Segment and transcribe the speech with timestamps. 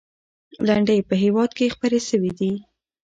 [0.67, 2.51] لنډۍ په هېواد کې خپرې سوي دي.